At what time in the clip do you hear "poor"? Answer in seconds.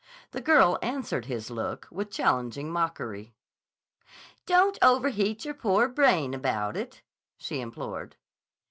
5.53-5.87